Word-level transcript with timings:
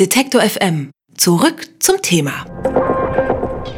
Detektor 0.00 0.40
FM. 0.40 0.90
Zurück 1.16 1.68
zum 1.78 2.02
Thema. 2.02 2.44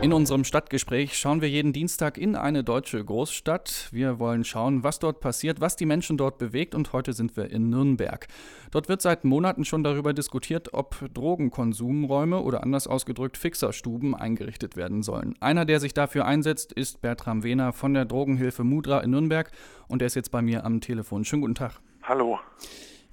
In 0.01 0.15
unserem 0.15 0.45
Stadtgespräch 0.45 1.19
schauen 1.19 1.43
wir 1.43 1.51
jeden 1.51 1.75
Dienstag 1.75 2.17
in 2.17 2.37
eine 2.37 2.65
deutsche 2.65 3.05
Großstadt. 3.05 3.91
Wir 3.93 4.19
wollen 4.19 4.43
schauen, 4.43 4.83
was 4.83 4.99
dort 4.99 5.21
passiert, 5.21 5.61
was 5.61 5.77
die 5.77 5.85
Menschen 5.85 6.17
dort 6.17 6.39
bewegt 6.39 6.75
und 6.75 6.95
heute 6.95 7.13
sind 7.13 7.37
wir 7.37 7.51
in 7.51 7.69
Nürnberg. 7.69 8.29
Dort 8.71 8.89
wird 8.89 9.03
seit 9.03 9.27
Monaten 9.27 9.67
schon 9.67 9.85
darüber 9.85 10.15
diskutiert, 10.15 10.73
ob 10.73 11.05
Drogenkonsumräume 11.13 12.41
oder 12.41 12.63
anders 12.63 12.87
ausgedrückt 12.87 13.37
Fixerstuben 13.37 14.15
eingerichtet 14.15 14.75
werden 14.75 15.03
sollen. 15.03 15.35
Einer, 15.41 15.67
der 15.67 15.81
sich 15.81 15.93
dafür 15.93 16.25
einsetzt, 16.25 16.73
ist 16.73 17.03
Bertram 17.03 17.43
Wehner 17.43 17.75
von 17.75 17.93
der 17.93 18.07
Drogenhilfe 18.07 18.65
Mudra 18.65 19.01
in 19.01 19.11
Nürnberg 19.11 19.51
und 19.87 20.01
er 20.01 20.07
ist 20.07 20.15
jetzt 20.15 20.31
bei 20.31 20.41
mir 20.41 20.65
am 20.65 20.81
Telefon. 20.81 21.27
Schönen 21.27 21.43
guten 21.43 21.57
Tag. 21.57 21.73
Hallo. 22.05 22.39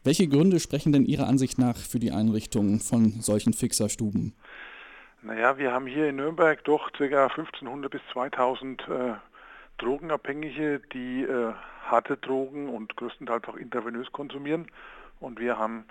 Welche 0.05 0.27
Gründe 0.27 0.59
sprechen 0.59 0.91
denn 0.91 1.05
Ihrer 1.05 1.27
Ansicht 1.27 1.57
nach 1.57 1.77
für 1.77 1.97
die 1.97 2.11
Einrichtung 2.11 2.81
von 2.81 3.21
solchen 3.21 3.53
Fixerstuben? 3.53 4.33
Naja, 5.21 5.57
wir 5.57 5.71
haben 5.71 5.88
hier 5.88 6.09
in 6.09 6.17
Nürnberg 6.17 6.62
doch 6.66 6.91
ca. 6.91 7.03
1500 7.03 7.89
bis 7.89 8.02
2000 8.12 8.81
äh, 8.81 9.13
Drogenabhängige, 9.77 10.81
die 10.91 11.23
äh, 11.23 11.53
harte 11.85 12.17
Drogen 12.17 12.67
und 12.67 12.98
größtenteils 12.98 13.48
auch 13.48 13.55
intravenös 13.55 14.12
konsumieren. 14.12 14.67
Und 15.21 15.39
wir 15.39 15.57
haben 15.57 15.85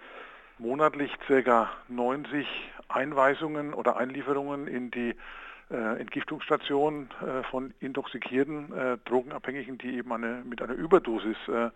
monatlich 0.59 1.11
ca. 1.27 1.71
90 1.89 2.47
Einweisungen 2.89 3.73
oder 3.73 3.97
Einlieferungen 3.97 4.67
in 4.67 4.91
die 4.91 5.15
äh, 5.71 5.99
Entgiftungsstation 5.99 7.09
äh, 7.23 7.43
von 7.45 7.73
intoxikierten 7.81 8.73
äh, 8.77 8.99
Drogenabhängigen, 9.07 9.79
die 9.79 9.97
eben 9.97 10.13
eine, 10.13 10.43
mit 10.45 10.61
einer 10.61 10.75
Überdosis 10.75 11.39
äh, 11.49 11.71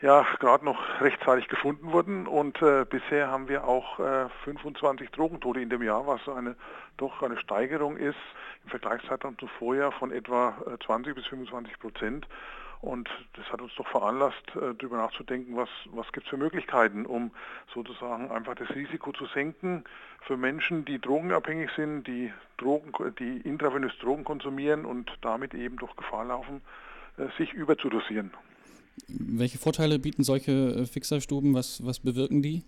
ja 0.00 0.24
gerade 0.38 0.64
noch 0.64 1.00
rechtzeitig 1.00 1.48
gefunden 1.48 1.92
wurden 1.92 2.26
und 2.26 2.60
äh, 2.62 2.84
bisher 2.88 3.28
haben 3.28 3.48
wir 3.48 3.64
auch 3.64 3.98
äh, 3.98 4.28
25 4.44 5.10
Drogentote 5.10 5.60
in 5.60 5.70
dem 5.70 5.82
Jahr, 5.82 6.06
was 6.06 6.28
eine 6.28 6.56
doch 6.96 7.22
eine 7.22 7.38
Steigerung 7.38 7.96
ist 7.96 8.18
im 8.64 8.70
Vergleichszeitraum 8.70 9.38
zum 9.38 9.48
Vorjahr 9.48 9.92
von 9.92 10.12
etwa 10.12 10.56
äh, 10.66 10.84
20 10.84 11.14
bis 11.14 11.26
25 11.26 11.78
Prozent. 11.78 12.26
Und 12.80 13.08
das 13.34 13.44
hat 13.50 13.60
uns 13.60 13.74
doch 13.74 13.88
veranlasst, 13.88 14.54
äh, 14.54 14.74
darüber 14.74 14.98
nachzudenken, 14.98 15.56
was, 15.56 15.68
was 15.86 16.10
gibt 16.12 16.26
es 16.26 16.30
für 16.30 16.36
Möglichkeiten, 16.36 17.06
um 17.06 17.32
sozusagen 17.74 18.30
einfach 18.30 18.54
das 18.54 18.70
Risiko 18.70 19.10
zu 19.12 19.26
senken 19.26 19.84
für 20.22 20.36
Menschen, 20.36 20.84
die 20.84 21.00
drogenabhängig 21.00 21.70
sind, 21.74 22.06
die, 22.06 22.32
Drogen, 22.56 22.92
die 23.18 23.40
intravenös 23.40 23.98
Drogen 23.98 24.22
konsumieren 24.22 24.84
und 24.84 25.10
damit 25.22 25.54
eben 25.54 25.76
doch 25.76 25.96
Gefahr 25.96 26.24
laufen, 26.24 26.62
äh, 27.16 27.26
sich 27.36 27.52
überzudosieren. 27.52 28.32
Welche 29.08 29.58
Vorteile 29.58 29.98
bieten 29.98 30.24
solche 30.24 30.52
äh, 30.52 30.86
Fixerstuben? 30.86 31.54
Was, 31.54 31.84
was 31.84 32.00
bewirken 32.00 32.42
die? 32.42 32.64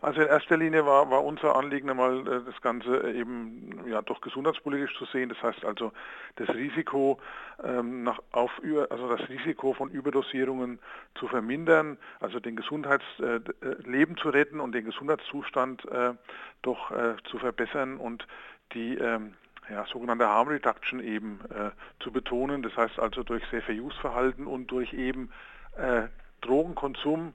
Also 0.00 0.20
in 0.20 0.28
erster 0.28 0.56
Linie 0.56 0.86
war, 0.86 1.10
war 1.10 1.24
unser 1.24 1.56
Anliegen 1.56 1.90
einmal 1.90 2.20
äh, 2.20 2.40
das 2.44 2.60
Ganze 2.60 3.02
äh, 3.02 3.18
eben 3.18 3.84
ja 3.88 4.00
doch 4.02 4.20
gesundheitspolitisch 4.20 4.96
zu 4.96 5.06
sehen. 5.06 5.28
Das 5.28 5.42
heißt 5.42 5.64
also 5.64 5.92
das 6.36 6.48
Risiko 6.50 7.18
ähm, 7.64 8.04
nach 8.04 8.20
auf 8.30 8.50
also 8.90 9.08
das 9.16 9.28
Risiko 9.28 9.72
von 9.72 9.90
Überdosierungen 9.90 10.78
zu 11.16 11.26
vermindern, 11.26 11.98
also 12.20 12.38
den 12.38 12.54
Gesundheitsleben 12.54 14.16
äh, 14.16 14.20
zu 14.20 14.28
retten 14.28 14.60
und 14.60 14.72
den 14.72 14.84
Gesundheitszustand 14.84 15.84
äh, 15.86 16.12
doch 16.62 16.92
äh, 16.92 17.16
zu 17.28 17.38
verbessern 17.38 17.96
und 17.96 18.26
die 18.74 18.94
ähm, 18.94 19.34
ja, 19.68 19.84
sogenannte 19.86 20.28
Harm 20.28 20.48
Reduction 20.48 21.00
eben 21.00 21.40
äh, 21.50 21.70
zu 22.02 22.12
betonen. 22.12 22.62
Das 22.62 22.76
heißt 22.76 23.00
also 23.00 23.24
durch 23.24 23.42
Safer-Use-Verhalten 23.50 24.46
und 24.46 24.68
durch 24.68 24.92
eben 24.92 25.24
äh, 25.24 25.57
Drogenkonsum 26.40 27.28
äh, 27.28 27.32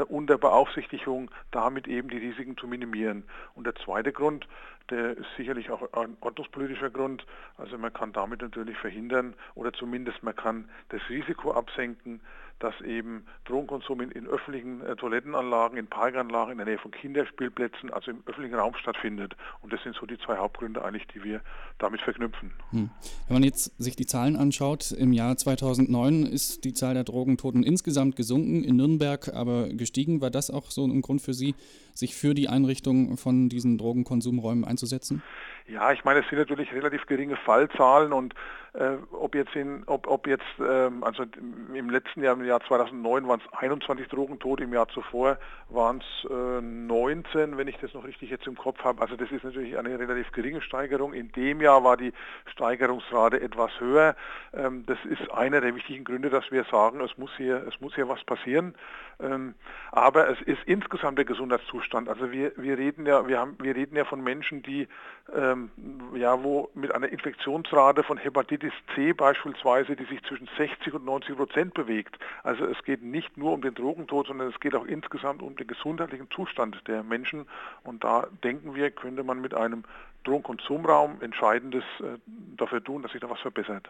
unter 0.00 0.38
Beaufsichtigung, 0.38 1.30
damit 1.50 1.86
eben 1.86 2.08
die 2.08 2.18
Risiken 2.18 2.56
zu 2.56 2.66
minimieren. 2.66 3.24
Und 3.54 3.66
der 3.66 3.74
zweite 3.76 4.12
Grund, 4.12 4.46
der 4.90 5.16
ist 5.16 5.26
sicherlich 5.36 5.70
auch 5.70 5.92
ein 5.92 6.16
ordnungspolitischer 6.20 6.90
Grund. 6.90 7.24
Also 7.56 7.78
man 7.78 7.92
kann 7.92 8.12
damit 8.12 8.42
natürlich 8.42 8.76
verhindern 8.78 9.34
oder 9.54 9.72
zumindest 9.72 10.22
man 10.22 10.36
kann 10.36 10.68
das 10.90 11.00
Risiko 11.08 11.52
absenken, 11.52 12.20
dass 12.62 12.80
eben 12.82 13.26
Drogenkonsum 13.44 14.00
in, 14.02 14.10
in 14.12 14.26
öffentlichen 14.26 14.82
äh, 14.82 14.94
Toilettenanlagen, 14.94 15.76
in 15.76 15.88
Parkanlagen, 15.88 16.52
in 16.52 16.58
der 16.58 16.66
Nähe 16.66 16.78
von 16.78 16.92
Kinderspielplätzen, 16.92 17.90
also 17.92 18.12
im 18.12 18.22
öffentlichen 18.26 18.54
Raum 18.54 18.74
stattfindet. 18.76 19.34
Und 19.62 19.72
das 19.72 19.82
sind 19.82 19.96
so 19.96 20.06
die 20.06 20.16
zwei 20.18 20.36
Hauptgründe 20.36 20.84
eigentlich, 20.84 21.06
die 21.08 21.24
wir 21.24 21.40
damit 21.78 22.00
verknüpfen. 22.02 22.52
Hm. 22.70 22.90
Wenn 23.26 23.34
man 23.34 23.42
jetzt 23.42 23.76
sich 23.82 23.96
die 23.96 24.06
Zahlen 24.06 24.36
anschaut, 24.36 24.92
im 24.92 25.12
Jahr 25.12 25.36
2009 25.36 26.24
ist 26.24 26.64
die 26.64 26.72
Zahl 26.72 26.94
der 26.94 27.02
Drogentoten 27.02 27.64
insgesamt 27.64 28.14
gesunken, 28.14 28.62
in 28.62 28.76
Nürnberg 28.76 29.28
aber 29.34 29.68
gestiegen. 29.82 30.20
War 30.20 30.30
das 30.30 30.50
auch 30.50 30.70
so 30.70 30.84
ein 30.84 31.02
Grund 31.02 31.20
für 31.20 31.34
Sie, 31.34 31.54
sich 31.94 32.14
für 32.14 32.34
die 32.34 32.48
Einrichtung 32.48 33.16
von 33.16 33.48
diesen 33.48 33.78
Drogenkonsumräumen 33.78 34.64
einzusetzen? 34.64 35.22
Ja, 35.66 35.92
ich 35.92 36.04
meine, 36.04 36.20
es 36.20 36.28
sind 36.28 36.38
natürlich 36.38 36.72
relativ 36.72 37.06
geringe 37.06 37.36
Fallzahlen 37.36 38.12
und 38.12 38.34
äh, 38.74 38.96
ob 39.12 39.34
jetzt 39.34 39.54
in, 39.54 39.82
ob, 39.86 40.06
ob 40.06 40.26
jetzt, 40.26 40.44
ähm, 40.58 41.04
also 41.04 41.24
im 41.74 41.90
letzten 41.90 42.22
Jahr, 42.22 42.34
im 42.34 42.44
Jahr 42.44 42.60
2009 42.66 43.28
waren 43.28 43.40
es 43.44 43.58
21 43.58 44.08
Drogentote, 44.08 44.64
im 44.64 44.72
Jahr 44.72 44.88
zuvor 44.88 45.38
waren 45.68 46.00
es 46.00 46.30
äh, 46.30 46.60
19, 46.62 47.58
wenn 47.58 47.68
ich 47.68 47.76
das 47.78 47.92
noch 47.92 48.04
richtig 48.04 48.30
jetzt 48.30 48.46
im 48.46 48.56
Kopf 48.56 48.82
habe. 48.82 49.02
Also 49.02 49.16
das 49.16 49.30
ist 49.30 49.44
natürlich 49.44 49.76
eine 49.76 49.98
relativ 49.98 50.32
geringe 50.32 50.62
Steigerung. 50.62 51.12
In 51.12 51.30
dem 51.32 51.60
Jahr 51.60 51.84
war 51.84 51.98
die 51.98 52.14
Steigerungsrate 52.46 53.42
etwas 53.42 53.78
höher. 53.78 54.16
Ähm, 54.54 54.86
das 54.86 54.98
ist 55.04 55.30
einer 55.30 55.60
der 55.60 55.74
wichtigen 55.74 56.04
Gründe, 56.04 56.30
dass 56.30 56.50
wir 56.50 56.64
sagen, 56.64 57.00
es 57.00 57.16
muss 57.18 57.30
hier, 57.36 57.66
es 57.68 57.78
muss 57.80 57.94
hier 57.94 58.08
was 58.08 58.24
passieren. 58.24 58.74
Ähm, 59.20 59.54
aber 59.90 60.30
es 60.30 60.40
ist 60.42 60.62
insgesamt 60.64 61.18
der 61.18 61.26
Gesundheitszustand. 61.26 62.08
Also 62.08 62.32
wir, 62.32 62.52
wir 62.56 62.78
reden 62.78 63.04
ja, 63.04 63.26
wir 63.28 63.38
haben, 63.38 63.56
wir 63.60 63.76
reden 63.76 63.96
ja 63.96 64.06
von 64.06 64.22
Menschen, 64.22 64.62
die 64.62 64.88
ähm, 65.52 65.70
ja, 66.14 66.42
wo 66.42 66.70
mit 66.74 66.94
einer 66.94 67.08
Infektionsrate 67.08 68.02
von 68.02 68.18
Hepatitis 68.18 68.72
C 68.94 69.12
beispielsweise, 69.12 69.96
die 69.96 70.04
sich 70.04 70.22
zwischen 70.24 70.48
60 70.56 70.94
und 70.94 71.04
90 71.04 71.36
Prozent 71.36 71.74
bewegt. 71.74 72.18
Also 72.42 72.64
es 72.66 72.82
geht 72.84 73.02
nicht 73.02 73.36
nur 73.36 73.52
um 73.52 73.62
den 73.62 73.74
Drogentod, 73.74 74.26
sondern 74.26 74.48
es 74.48 74.60
geht 74.60 74.74
auch 74.74 74.84
insgesamt 74.84 75.42
um 75.42 75.56
den 75.56 75.66
gesundheitlichen 75.66 76.28
Zustand 76.30 76.76
der 76.86 77.02
Menschen. 77.02 77.46
Und 77.84 78.04
da 78.04 78.26
denken 78.42 78.74
wir, 78.74 78.90
könnte 78.90 79.24
man 79.24 79.40
mit 79.40 79.54
einem 79.54 79.84
Drogenkonsumraum 80.24 81.20
Entscheidendes 81.20 81.84
äh, 82.00 82.18
dafür 82.56 82.82
tun, 82.82 83.02
dass 83.02 83.12
sich 83.12 83.20
da 83.20 83.28
was 83.28 83.40
verbessert. 83.40 83.88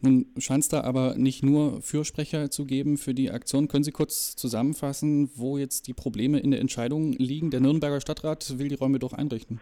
Nun 0.00 0.26
scheint 0.38 0.62
es 0.62 0.68
da 0.68 0.82
aber 0.82 1.16
nicht 1.16 1.42
nur 1.42 1.82
Fürsprecher 1.82 2.50
zu 2.50 2.66
geben 2.66 2.98
für 2.98 3.14
die 3.14 3.32
Aktion. 3.32 3.66
Können 3.66 3.82
Sie 3.82 3.90
kurz 3.90 4.36
zusammenfassen, 4.36 5.30
wo 5.34 5.58
jetzt 5.58 5.88
die 5.88 5.92
Probleme 5.92 6.38
in 6.38 6.52
der 6.52 6.60
Entscheidung 6.60 7.12
liegen? 7.12 7.50
Der 7.50 7.60
Nürnberger 7.60 8.00
Stadtrat 8.00 8.58
will 8.58 8.68
die 8.68 8.76
Räume 8.76 9.00
doch 9.00 9.12
einrichten. 9.12 9.60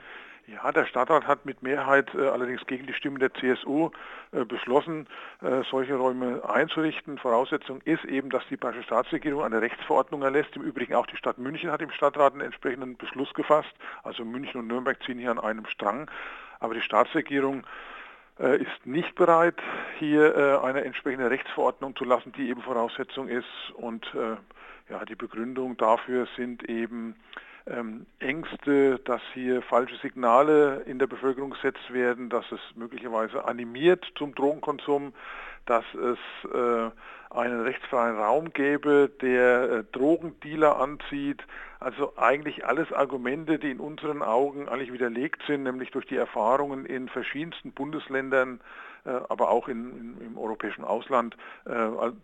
Ja, 0.48 0.70
der 0.70 0.86
Stadtrat 0.86 1.26
hat 1.26 1.44
mit 1.44 1.62
Mehrheit 1.64 2.14
äh, 2.14 2.28
allerdings 2.28 2.64
gegen 2.66 2.86
die 2.86 2.92
Stimmen 2.92 3.18
der 3.18 3.34
CSU 3.34 3.90
äh, 4.30 4.44
beschlossen, 4.44 5.08
äh, 5.42 5.62
solche 5.68 5.96
Räume 5.96 6.48
einzurichten. 6.48 7.18
Voraussetzung 7.18 7.80
ist 7.80 8.04
eben, 8.04 8.30
dass 8.30 8.46
die 8.48 8.56
Bayerische 8.56 8.84
Staatsregierung 8.84 9.42
eine 9.42 9.60
Rechtsverordnung 9.60 10.22
erlässt. 10.22 10.54
Im 10.54 10.62
Übrigen 10.62 10.94
auch 10.94 11.06
die 11.06 11.16
Stadt 11.16 11.38
München 11.38 11.72
hat 11.72 11.82
im 11.82 11.90
Stadtrat 11.90 12.32
einen 12.32 12.42
entsprechenden 12.42 12.96
Beschluss 12.96 13.34
gefasst. 13.34 13.72
Also 14.04 14.24
München 14.24 14.60
und 14.60 14.68
Nürnberg 14.68 15.02
ziehen 15.02 15.18
hier 15.18 15.32
an 15.32 15.40
einem 15.40 15.66
Strang. 15.66 16.08
Aber 16.60 16.74
die 16.74 16.82
Staatsregierung 16.82 17.66
äh, 18.38 18.62
ist 18.62 18.86
nicht 18.86 19.16
bereit, 19.16 19.56
hier 19.98 20.36
äh, 20.36 20.64
eine 20.64 20.84
entsprechende 20.84 21.28
Rechtsverordnung 21.28 21.96
zu 21.96 22.04
lassen, 22.04 22.30
die 22.32 22.50
eben 22.50 22.62
Voraussetzung 22.62 23.26
ist. 23.26 23.72
Und 23.74 24.06
äh, 24.14 24.36
ja, 24.92 25.04
die 25.04 25.16
Begründung 25.16 25.76
dafür 25.76 26.28
sind 26.36 26.68
eben 26.68 27.16
ähm, 27.66 28.06
Ängste, 28.19 28.99
dass 29.00 29.21
hier 29.34 29.62
falsche 29.62 29.97
Signale 29.97 30.82
in 30.87 30.99
der 30.99 31.06
Bevölkerung 31.06 31.50
gesetzt 31.50 31.93
werden, 31.93 32.31
dass 32.31 32.44
es 32.53 32.60
möglicherweise 32.75 33.44
animiert 33.44 34.04
zum 34.16 34.34
Drogenkonsum, 34.34 35.12
dass 35.66 35.84
es 35.94 36.19
äh, 36.50 36.91
einen 37.31 37.60
rechtsfreien 37.60 38.16
Raum 38.16 38.53
gäbe, 38.53 39.10
der 39.21 39.71
äh, 39.71 39.84
Drogendealer 39.93 40.78
anzieht. 40.78 41.43
Also 41.81 42.16
eigentlich 42.16 42.65
alles 42.65 42.93
Argumente, 42.93 43.59
die 43.59 43.71
in 43.71 43.81
unseren 43.81 44.22
Augen 44.22 44.69
eigentlich 44.69 44.93
widerlegt 44.93 45.43
sind, 45.46 45.64
nämlich 45.64 45.90
durch 45.90 46.06
die 46.06 46.17
Erfahrungen 46.17 46.87
in 46.87 47.08
verschiedensten 47.08 47.73
Bundesländern, 47.73 48.61
äh, 49.05 49.11
aber 49.29 49.50
auch 49.50 49.69
in, 49.69 50.17
in, 50.20 50.26
im 50.26 50.38
europäischen 50.38 50.85
Ausland, 50.85 51.37
äh, 51.64 51.73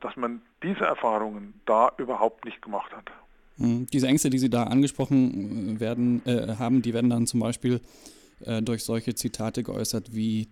dass 0.00 0.16
man 0.16 0.40
diese 0.62 0.84
Erfahrungen 0.84 1.61
da 1.66 1.90
überhaupt 1.96 2.44
nicht 2.44 2.62
gemacht 2.62 2.94
hat. 2.94 3.11
Hm, 3.58 3.87
diese 3.93 4.06
Ängste, 4.06 4.31
die 4.31 4.38
Sie 4.38 4.50
da 4.50 4.64
angesprochen 4.64 5.76
äh, 5.76 5.81
werden, 5.81 6.22
äh, 6.26 6.56
haben, 6.56 6.82
die 6.82 6.94
werden 6.94 7.10
dann 7.10 7.26
zum 7.26 7.40
Beispiel 7.40 7.81
äh, 8.44 8.62
durch 8.62 8.84
solche 8.84 9.14
Zitate 9.14 9.62
geäußert 9.62 10.14
wie 10.14 10.49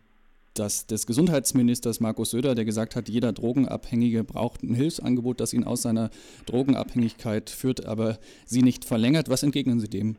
das 0.55 0.87
des 0.87 1.06
Gesundheitsministers 1.06 2.00
Markus 2.00 2.31
Söder, 2.31 2.55
der 2.55 2.64
gesagt 2.64 2.97
hat, 2.97 3.08
jeder 3.08 3.32
Drogenabhängige 3.32 4.25
braucht 4.25 4.62
ein 4.62 4.75
Hilfsangebot, 4.75 5.41
das 5.41 5.52
ihn 5.52 5.64
aus 5.64 5.82
seiner 5.82 6.11
Drogenabhängigkeit 6.47 7.50
führt, 7.50 7.87
aber 7.87 8.19
sie 8.47 8.62
nicht 8.62 8.85
verlängert. 8.85 9.29
Was 9.29 9.43
entgegnen 9.43 9.81
Sie 9.81 9.88
dem? 9.88 10.17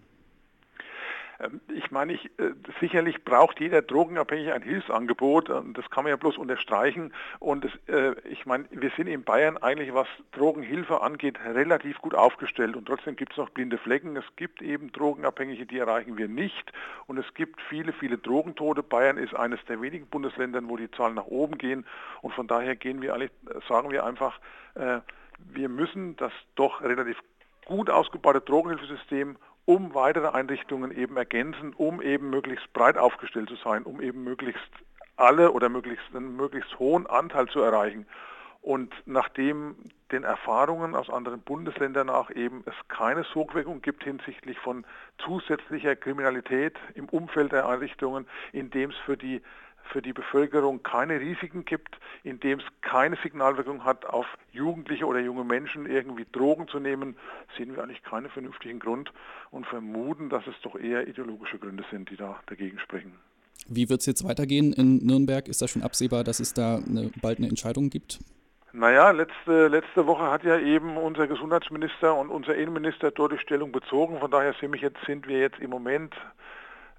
Ähm, 1.42 1.62
ich 1.74 1.92
meine, 1.92 2.14
ich, 2.14 2.26
äh, 2.40 2.52
sicherlich 2.80 3.24
braucht 3.24 3.60
jeder 3.60 3.82
Drogenabhängige 3.82 4.54
ein 4.54 4.62
Hilfsangebot. 4.62 5.50
Das 5.50 5.90
kann 5.90 6.04
man 6.04 6.12
ja 6.12 6.16
bloß 6.16 6.38
unterstreichen. 6.38 7.14
Und 7.40 7.66
das, 7.66 7.72
äh, 7.88 8.16
ich 8.28 8.46
meine, 8.46 8.66
wir 8.72 8.92
sind 8.96 9.08
in 9.08 9.24
Bayern 9.24 9.58
eigentlich, 9.58 9.94
was 9.94 10.08
Drogenhilfe 10.32 11.02
angeht, 11.02 11.40
relativ 11.44 12.00
gut 12.00 12.16
aufgestellt. 12.16 12.76
Und 12.76 12.86
trotzdem 12.86 13.16
gibt 13.16 13.34
es 13.34 13.38
noch 13.38 13.50
blinde 13.50 13.78
Flecken. 13.78 14.16
Es 14.16 14.26
gibt 14.36 14.62
eben 14.62 14.92
Drogenabhängige, 14.92 15.66
die 15.66 15.80
erreichen 15.80 16.18
wir 16.18 16.28
nicht. 16.28 16.72
Und 17.08 17.18
es 17.18 17.34
gibt 17.34 17.62
viele, 17.70 17.94
viele 17.94 18.18
Drogentote. 18.18 18.84
Bayern 18.84 19.18
ist 19.18 19.36
eines 19.36 19.64
der 19.66 19.82
wenigen 19.82 20.08
Bundesländer, 20.08 20.62
wo 20.64 20.78
die 20.78 20.92
Zahlen 20.92 21.16
nach 21.16 21.26
oben 21.26 21.58
gehen. 21.58 21.86
Und 22.22 22.34
von 22.34 22.48
daher 22.48 22.76
gehen 22.76 23.02
wir 23.02 23.14
eigentlich, 23.14 23.32
sagen 23.68 23.92
wir 23.92 24.06
einfach, 24.06 24.40
äh, 24.76 25.00
wir 25.54 25.70
müssen 25.70 26.16
das 26.18 26.32
doch 26.56 26.82
relativ 26.82 27.18
gut 27.66 27.90
ausgebaute 27.90 28.42
Drogenhilfesystem 28.42 29.38
um 29.66 29.94
weitere 29.94 30.30
Einrichtungen 30.30 30.92
eben 30.92 31.18
ergänzen, 31.18 31.74
um 31.74 32.02
eben 32.02 32.30
möglichst 32.30 32.72
breit 32.74 32.98
aufgestellt 32.98 33.50
zu 33.50 33.56
sein, 33.56 33.84
um 33.84 34.02
eben 34.02 34.24
möglichst 34.24 34.72
alle 35.18 35.52
oder 35.52 35.70
möglichst 35.70 36.16
einen 36.16 36.36
möglichst 36.36 36.80
hohen 36.80 37.08
Anteil 37.08 37.48
zu 37.48 37.62
erreichen. 37.62 38.06
Und 38.62 38.94
nachdem 39.06 39.76
den 40.12 40.24
Erfahrungen 40.24 40.94
aus 40.96 41.10
anderen 41.10 41.42
Bundesländern 41.42 42.08
nach 42.08 42.30
eben 42.30 42.64
es 42.66 42.76
keine 42.90 43.24
Sogwirkung 43.24 43.82
gibt 43.82 44.04
hinsichtlich 44.04 44.60
von 44.60 44.86
zusätzlicher 45.18 45.96
Kriminalität 45.96 46.78
im 46.94 47.10
Umfeld 47.10 47.52
der 47.52 47.68
Einrichtungen, 47.68 48.28
indem 48.52 48.92
es 48.92 48.98
für 48.98 49.18
die 49.18 49.42
für 49.92 50.02
die 50.02 50.14
Bevölkerung 50.14 50.84
keine 50.84 51.20
Risiken 51.20 51.66
gibt, 51.66 51.98
indem 52.24 52.60
es 52.60 52.66
keine 52.82 53.18
Signalwirkung 53.22 53.84
hat, 53.84 54.06
auf 54.06 54.26
Jugendliche 54.52 55.06
oder 55.06 55.20
junge 55.20 55.44
Menschen 55.44 55.86
irgendwie 55.86 56.26
Drogen 56.32 56.68
zu 56.68 56.80
nehmen, 56.80 57.16
sehen 57.58 57.76
wir 57.76 57.84
eigentlich 57.84 58.04
keinen 58.04 58.30
vernünftigen 58.30 58.80
Grund 58.80 59.12
und 59.50 59.66
vermuten, 59.66 60.30
dass 60.30 60.46
es 60.48 60.56
doch 60.62 60.78
eher 60.80 61.08
ideologische 61.08 61.60
Gründe 61.60 61.84
sind, 61.92 62.10
die 62.10 62.18
da 62.18 62.40
dagegen 62.48 62.80
sprechen. 62.80 63.14
Wie 63.68 63.90
wird 63.90 64.02
es 64.02 64.06
jetzt 64.06 64.24
weitergehen 64.24 64.74
in 64.74 64.98
Nürnberg? 65.06 65.48
Ist 65.48 65.62
das 65.62 65.72
schon 65.72 65.84
absehbar, 65.84 66.24
dass 66.24 66.40
es 66.40 66.54
da 66.54 66.78
eine, 66.78 67.12
bald 67.22 67.38
eine 67.38 67.48
Entscheidung 67.48 67.90
gibt? 67.90 68.20
Naja, 68.74 69.12
letzte, 69.12 69.68
letzte 69.68 70.08
Woche 70.08 70.32
hat 70.32 70.44
ja 70.44 70.58
eben 70.58 70.96
unser 70.96 71.28
Gesundheitsminister 71.28 72.18
und 72.18 72.30
unser 72.30 72.56
Innenminister 72.56 73.12
dort 73.12 73.34
die 73.34 73.38
Stellung 73.38 73.74
bezogen. 73.74 74.20
Von 74.20 74.32
daher 74.32 74.56
sind, 74.62 75.28
wir 75.28 75.40
jetzt 75.40 75.60
im 75.60 75.70
Moment 75.70 76.16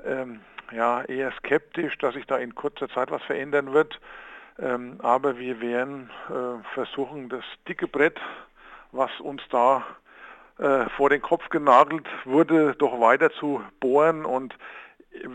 ähm, 0.05 0.41
ja, 0.75 1.03
eher 1.05 1.33
skeptisch, 1.33 1.97
dass 1.99 2.15
sich 2.15 2.27
da 2.27 2.37
in 2.37 2.55
kurzer 2.55 2.89
Zeit 2.89 3.11
was 3.11 3.23
verändern 3.23 3.73
wird. 3.73 4.01
Ähm, 4.59 4.99
aber 5.03 5.39
wir 5.39 5.61
werden 5.61 6.11
äh, 6.29 6.63
versuchen, 6.75 7.29
das 7.29 7.45
dicke 7.69 7.89
Brett, 7.89 8.21
was 8.93 9.11
uns 9.21 9.43
da 9.51 9.85
äh, 10.59 10.89
vor 10.91 11.09
den 11.09 11.23
Kopf 11.23 11.49
genagelt 11.49 12.07
wurde, 12.25 12.75
doch 12.75 13.01
weiter 13.01 13.31
zu 13.33 13.63
bohren 13.81 14.25
und 14.25 14.55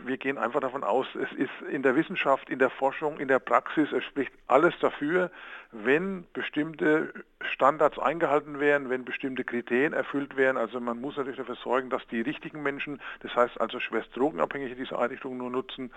wir 0.05 0.17
gehen 0.17 0.37
einfach 0.37 0.59
davon 0.59 0.83
aus, 0.83 1.05
es 1.15 1.31
ist 1.37 1.71
in 1.71 1.83
der 1.83 1.95
Wissenschaft, 1.95 2.49
in 2.49 2.59
der 2.59 2.69
Forschung, 2.69 3.19
in 3.19 3.27
der 3.27 3.39
Praxis, 3.39 3.91
es 3.91 4.03
spricht 4.03 4.31
alles 4.47 4.73
dafür, 4.79 5.29
wenn 5.71 6.25
bestimmte 6.33 7.13
Standards 7.53 7.99
eingehalten 7.99 8.59
werden, 8.59 8.89
wenn 8.89 9.05
bestimmte 9.05 9.43
Kriterien 9.43 9.93
erfüllt 9.93 10.37
werden. 10.37 10.57
Also 10.57 10.79
man 10.79 10.99
muss 10.99 11.17
natürlich 11.17 11.37
dafür 11.37 11.57
sorgen, 11.63 11.89
dass 11.89 12.01
die 12.07 12.21
richtigen 12.21 12.63
Menschen, 12.63 12.99
das 13.21 13.35
heißt 13.35 13.59
also 13.59 13.79
schwerst 13.79 14.15
drogenabhängige 14.15 14.75
diese 14.75 14.97
Einrichtungen 14.97 15.37
nur 15.37 15.49
nutzen. 15.49 15.91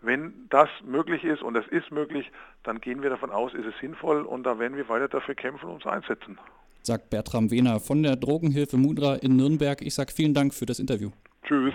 Wenn 0.00 0.46
das 0.50 0.68
möglich 0.84 1.24
ist 1.24 1.42
und 1.42 1.56
es 1.56 1.66
ist 1.68 1.90
möglich, 1.90 2.30
dann 2.62 2.80
gehen 2.80 3.02
wir 3.02 3.10
davon 3.10 3.30
aus, 3.30 3.52
ist 3.54 3.66
es 3.66 3.74
sinnvoll 3.80 4.22
und 4.22 4.44
da 4.44 4.58
werden 4.58 4.76
wir 4.76 4.88
weiter 4.88 5.08
dafür 5.08 5.34
kämpfen 5.34 5.66
und 5.66 5.74
uns 5.76 5.86
einsetzen. 5.86 6.38
Sagt 6.82 7.10
Bertram 7.10 7.50
Wehner 7.50 7.80
von 7.80 8.02
der 8.04 8.14
Drogenhilfe 8.14 8.76
Mudra 8.76 9.16
in 9.16 9.36
Nürnberg. 9.36 9.82
Ich 9.82 9.94
sage 9.94 10.12
vielen 10.12 10.34
Dank 10.34 10.54
für 10.54 10.66
das 10.66 10.78
Interview. 10.78 11.10
Tschüss. 11.42 11.74